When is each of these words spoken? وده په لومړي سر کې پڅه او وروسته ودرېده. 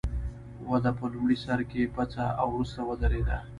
وده 0.69 0.91
په 0.97 1.05
لومړي 1.13 1.37
سر 1.45 1.59
کې 1.69 1.91
پڅه 1.95 2.25
او 2.39 2.47
وروسته 2.53 2.79
ودرېده. 2.89 3.37